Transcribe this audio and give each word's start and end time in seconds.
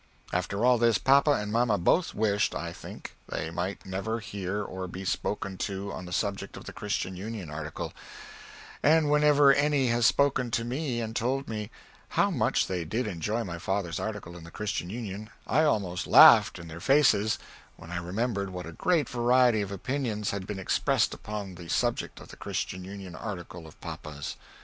After 0.33 0.65
all 0.65 0.79
this, 0.79 0.97
papa 0.97 1.29
and 1.33 1.51
mamma 1.51 1.77
both 1.77 2.15
wished 2.15 2.55
I 2.55 2.73
think 2.73 3.15
they 3.29 3.51
might 3.51 3.85
never 3.85 4.19
hear 4.19 4.63
or 4.63 4.87
be 4.87 5.05
spoken 5.05 5.59
to 5.59 5.91
on 5.93 6.05
the 6.07 6.11
subject 6.11 6.57
of 6.57 6.65
the 6.65 6.73
Christian 6.73 7.15
Union 7.15 7.51
article, 7.51 7.93
and 8.81 9.11
whenever 9.11 9.53
any 9.53 9.89
has 9.89 10.07
spoken 10.07 10.49
to 10.49 10.63
me 10.63 11.01
and 11.01 11.15
told 11.15 11.47
me 11.47 11.69
"How 12.17 12.31
much 12.31 12.65
they 12.65 12.83
did 12.83 13.05
enjoy 13.05 13.43
my 13.43 13.59
father's 13.59 13.99
article 13.99 14.35
in 14.35 14.43
the 14.43 14.49
Christian 14.49 14.89
Union" 14.89 15.29
I 15.45 15.65
almost 15.65 16.07
laughed 16.07 16.57
in 16.57 16.67
their 16.67 16.79
faces 16.81 17.37
when 17.75 17.91
I 17.91 17.97
remembered 17.97 18.49
what 18.49 18.65
a 18.65 18.71
great 18.71 19.07
variety 19.07 19.61
of 19.61 19.71
oppinions 19.71 20.31
had 20.31 20.47
been 20.47 20.57
expressed 20.57 21.13
upon 21.13 21.53
the 21.53 21.67
subject 21.69 22.19
of 22.19 22.29
the 22.29 22.37
Christian 22.37 22.83
Union 22.83 23.15
article 23.15 23.67
of 23.67 23.79
papa's. 23.81 24.35